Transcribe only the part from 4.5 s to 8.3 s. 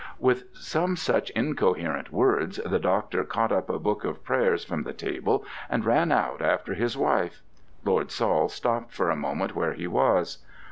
from the table and ran out after his wife. Lord